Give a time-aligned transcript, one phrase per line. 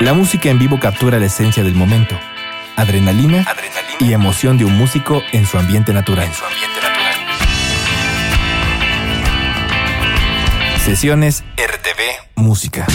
[0.00, 2.18] La música en vivo captura la esencia del momento,
[2.76, 3.46] adrenalina,
[3.98, 6.26] y emoción de un músico en su ambiente natural.
[6.26, 7.14] En su ambiente natural.
[10.82, 12.00] Sesiones RTV
[12.36, 12.86] Música.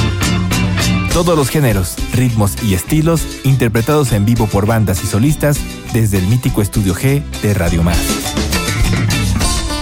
[1.14, 5.60] Todos los géneros, ritmos y estilos interpretados en vivo por bandas y solistas
[5.94, 8.00] desde el mítico Estudio G de Radio Más.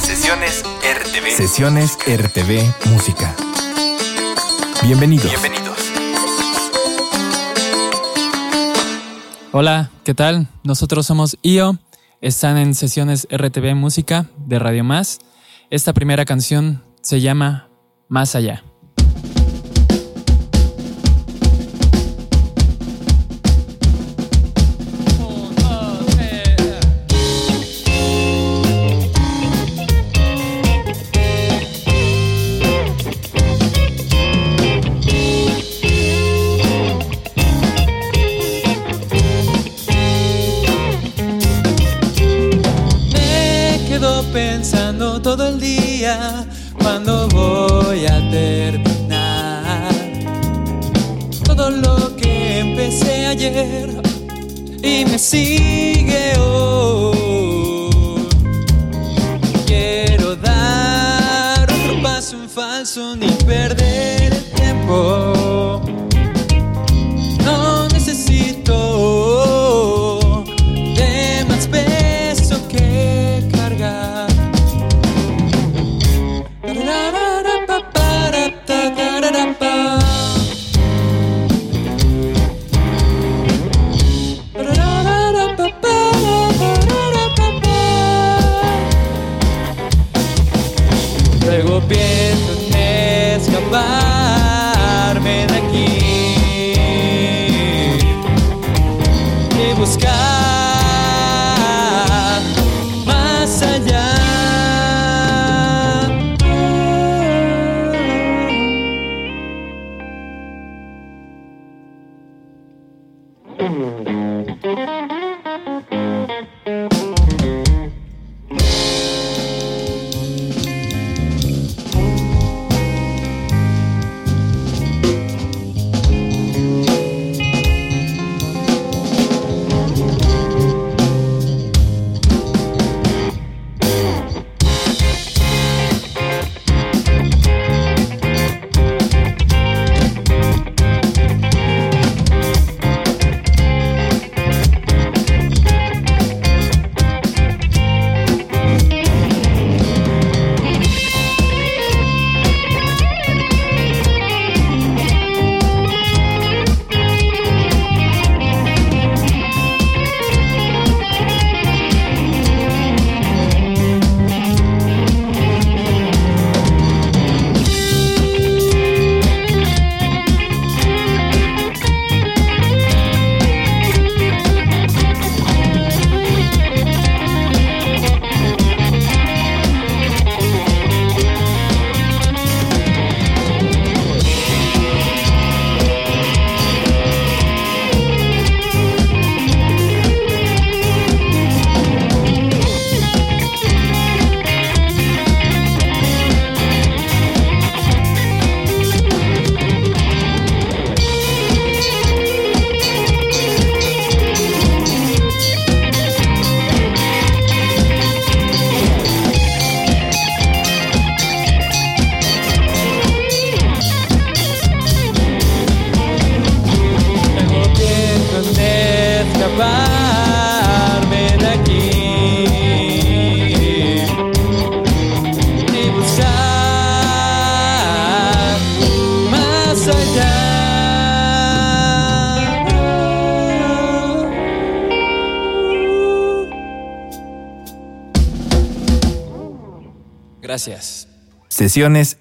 [0.02, 1.38] Sesiones RTV.
[1.38, 3.34] Sesiones RTV Música.
[4.84, 5.30] Bienvenidos.
[5.30, 5.63] Bienvenidos.
[9.56, 10.48] Hola, ¿qué tal?
[10.64, 11.78] Nosotros somos IO.
[12.22, 15.20] Están en sesiones RTV Música de Radio Más.
[15.70, 17.70] Esta primera canción se llama
[18.08, 18.64] Más Allá.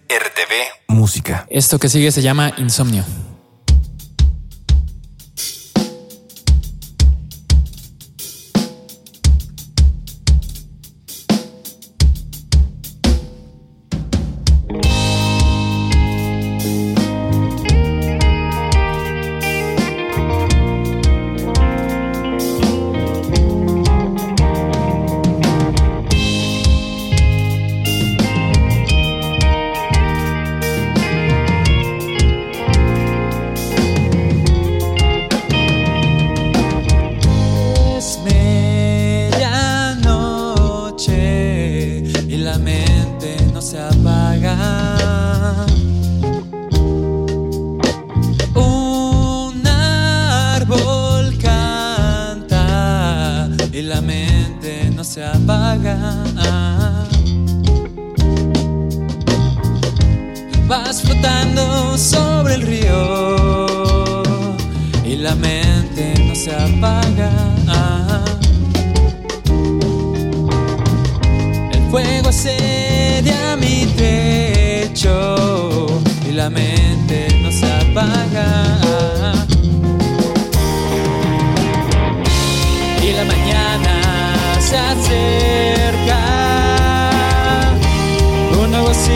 [0.08, 0.52] RTV
[0.88, 1.46] Música.
[1.50, 3.04] Esto que sigue se llama Insomnio.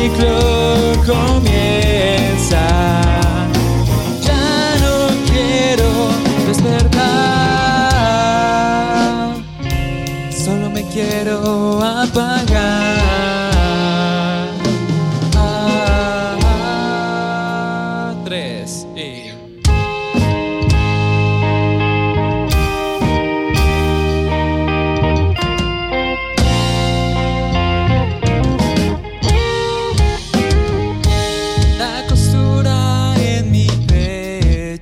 [0.06, 1.55] avec le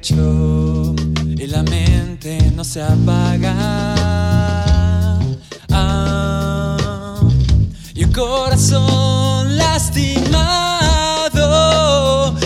[0.05, 3.55] pecho y la mente no se apaga.
[5.71, 7.21] Ah,
[7.95, 10.35] y un corazón lastimado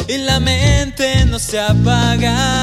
[0.08, 2.57] y la mente no se apaga.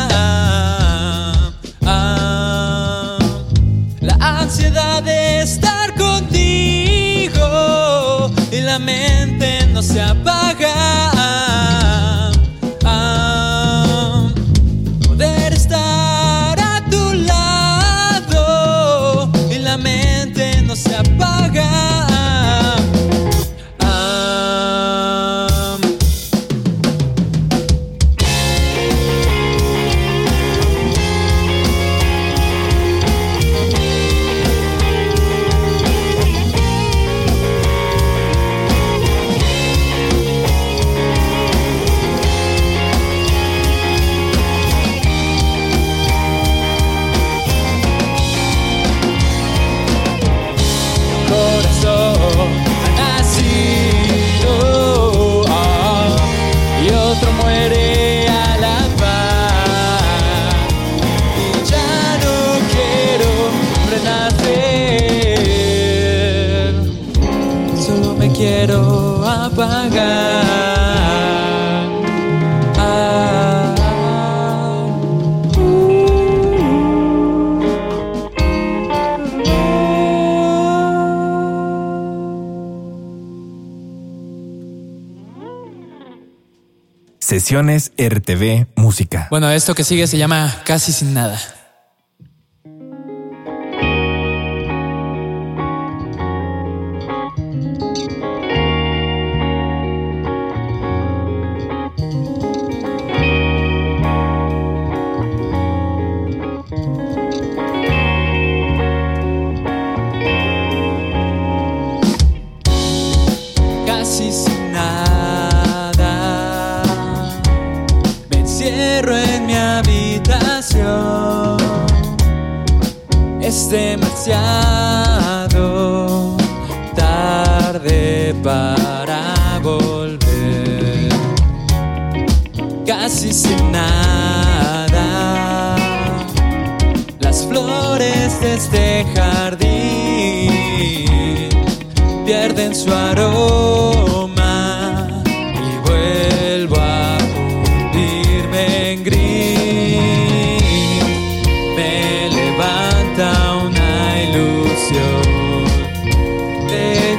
[87.97, 89.27] RTV Música.
[89.29, 91.39] Bueno, esto que sigue se llama Casi sin nada.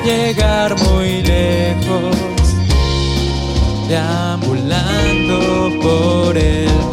[0.07, 2.17] llegar muy lejos,
[3.89, 6.86] deambulando por el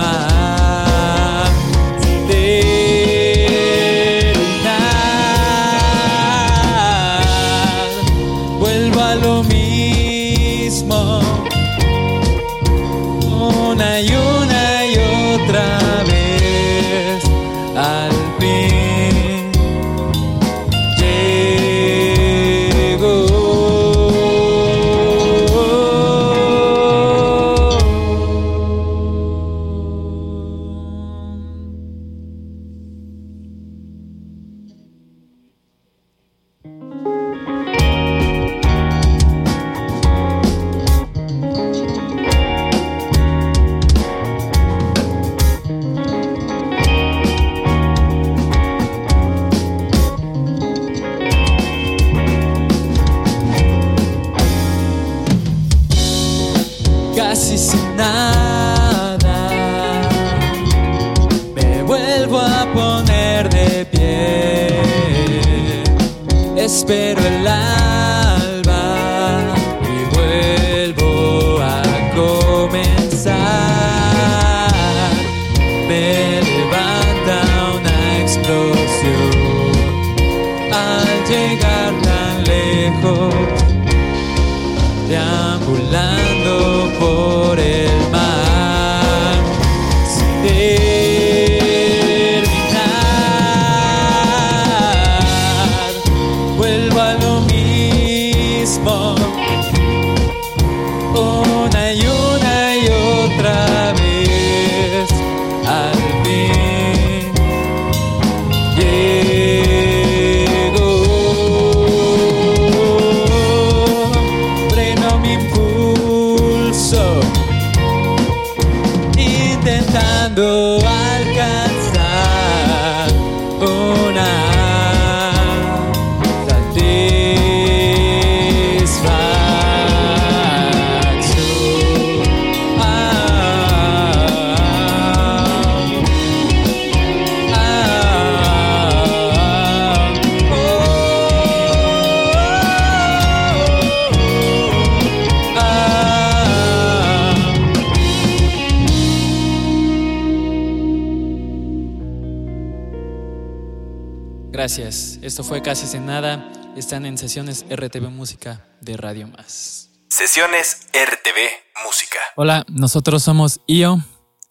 [155.33, 156.47] Esto fue Casi Sin Nada.
[156.75, 159.89] Están en sesiones RTV Música de Radio Más.
[160.07, 162.19] Sesiones RTV Música.
[162.35, 163.97] Hola, nosotros somos IO.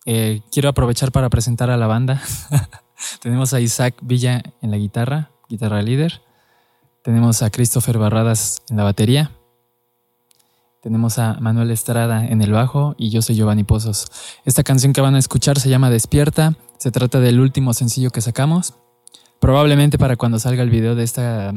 [0.06, 2.20] Eh, quiero aprovechar para presentar a la banda.
[3.22, 6.20] Tenemos a Isaac Villa en la guitarra, guitarra líder.
[7.04, 9.30] Tenemos a Christopher Barradas en la batería.
[10.82, 14.08] Tenemos a Manuel Estrada en el bajo y yo soy Giovanni Pozos.
[14.44, 16.56] Esta canción que van a escuchar se llama Despierta.
[16.78, 18.74] Se trata del último sencillo que sacamos.
[19.42, 21.52] Probablemente para cuando salga el video de esta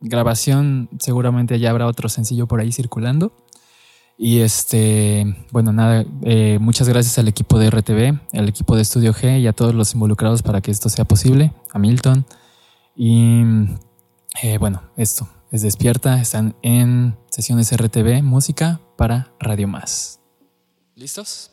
[0.00, 3.32] grabación, seguramente ya habrá otro sencillo por ahí circulando.
[4.18, 9.14] Y este, bueno, nada, eh, muchas gracias al equipo de RTV, al equipo de Estudio
[9.14, 12.26] G y a todos los involucrados para que esto sea posible, a Milton.
[12.94, 13.40] Y
[14.42, 20.20] eh, bueno, esto es Despierta, están en sesiones RTV, música para Radio Más.
[20.96, 21.50] ¿Listos?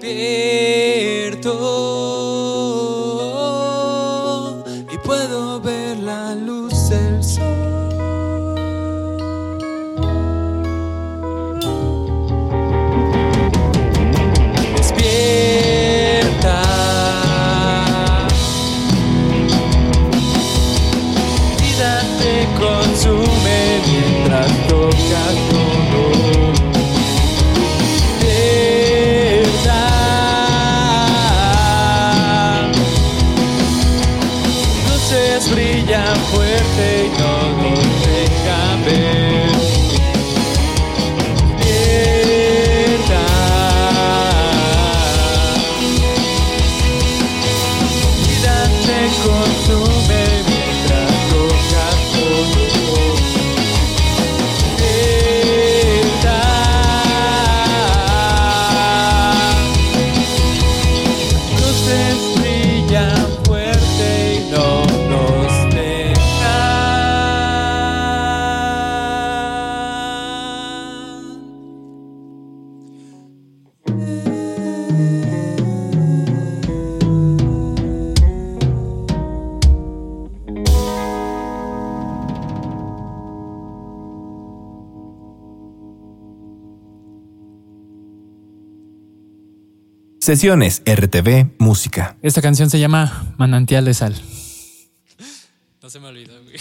[0.00, 1.50] Despierto
[90.30, 92.16] Sesiones RTV Música.
[92.22, 94.14] Esta canción se llama Manantial de Sal.
[95.82, 96.54] No se me olvidó, güey.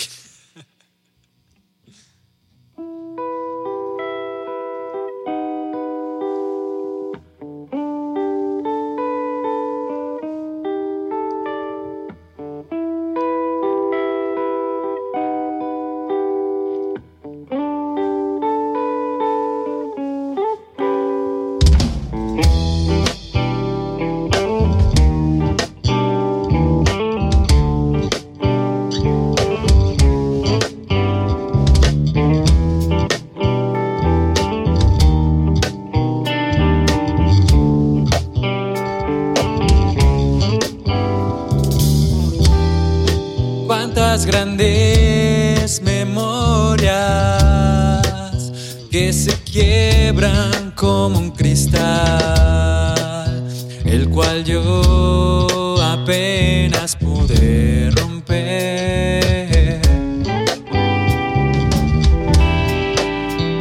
[55.81, 59.81] Apenas pude romper.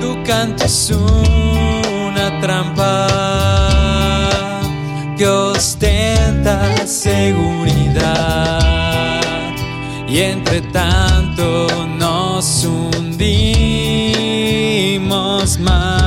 [0.01, 3.07] Tu canto es una trampa
[5.17, 8.61] que ostenta seguridad
[10.09, 11.67] y entre tanto
[11.99, 13.19] nos hundimos
[15.59, 15.98] más.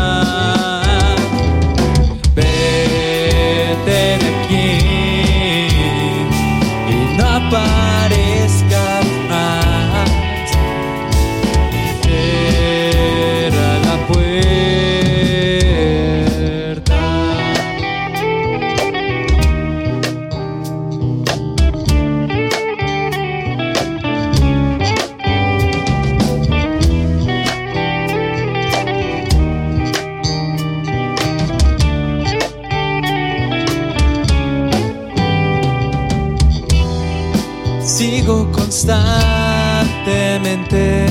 [38.72, 41.06] Constantemente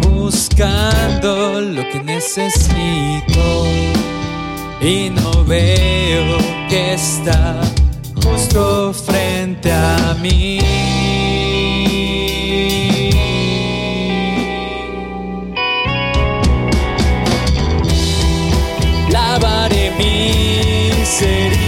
[0.00, 3.64] buscando lo que necesito
[4.80, 7.60] y no veo que está
[8.24, 10.58] justo frente a mí.
[19.12, 21.65] Lavaré mis heridas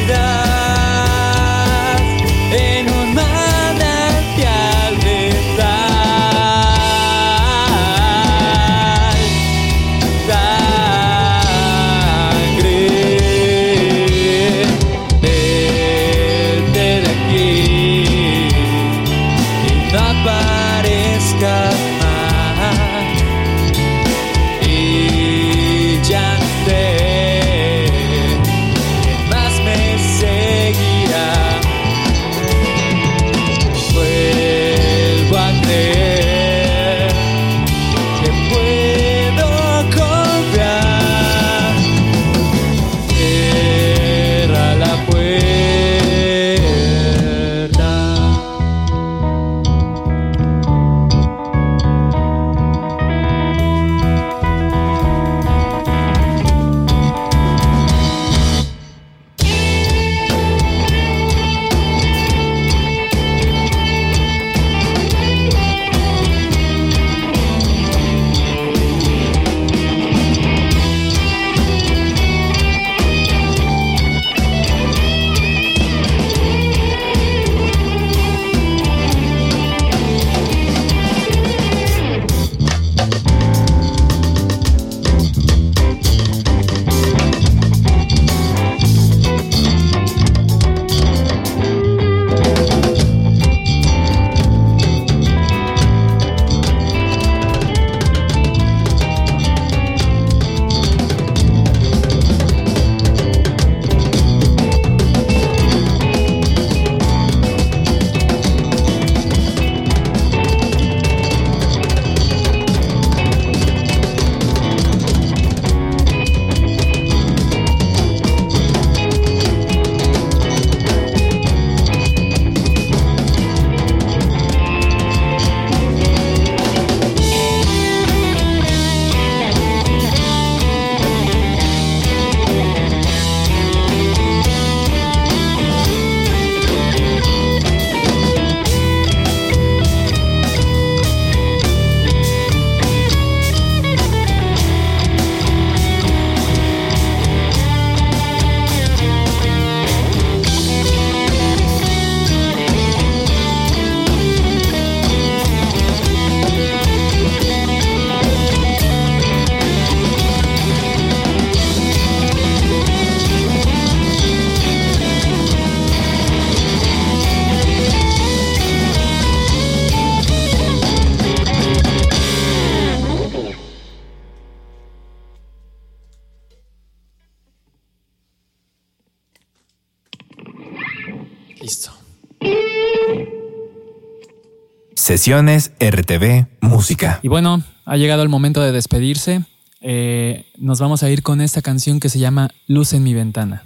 [185.18, 187.18] Sesiones RTV Música.
[187.24, 189.42] Y bueno, ha llegado el momento de despedirse.
[189.80, 193.64] Eh, nos vamos a ir con esta canción que se llama Luz en mi ventana.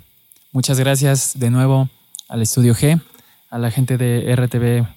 [0.50, 1.90] Muchas gracias de nuevo
[2.30, 3.02] al Estudio G,
[3.50, 4.88] a la gente de RTV.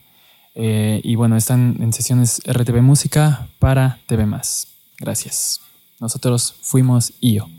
[0.55, 4.25] eh, y bueno, están en sesiones RTV Música para TV.
[4.97, 5.59] Gracias.
[5.99, 7.49] Nosotros fuimos IO.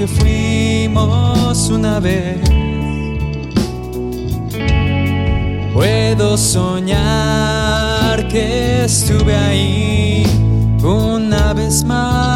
[0.00, 2.40] Que fuimos una vez.
[5.74, 10.24] Puedo soñar que estuve ahí
[10.82, 12.29] una vez más.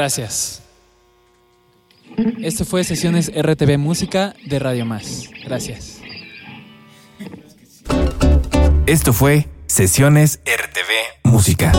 [0.00, 0.62] Gracias.
[2.40, 5.28] Esto fue Sesiones RTV Música de Radio Más.
[5.44, 5.98] Gracias.
[8.86, 11.70] Esto fue Sesiones RTV Música.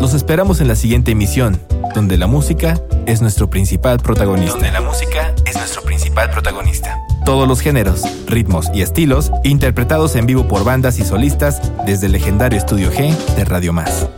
[0.00, 1.62] Los esperamos en la siguiente emisión,
[1.94, 4.54] donde la música es nuestro principal protagonista.
[4.54, 6.98] Donde la música es nuestro principal protagonista.
[7.24, 12.12] Todos los géneros, ritmos y estilos interpretados en vivo por bandas y solistas desde el
[12.12, 14.08] legendario Estudio G de Radio Más.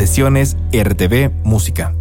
[0.00, 1.99] Sesiones RTV Música.